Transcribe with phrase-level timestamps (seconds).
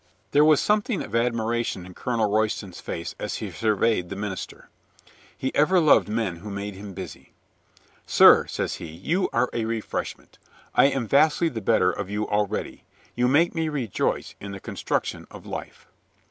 [0.31, 4.67] There was something of admiration in Colonel Royston's face as he surveyed the minister.
[5.37, 7.33] He ever loved men who made him busy.
[8.07, 10.39] "Sir," says he, "you are a refreshment.
[10.73, 12.83] I am vastly the better of you already.
[13.15, 15.85] You make me rejoice in the construc tion of life."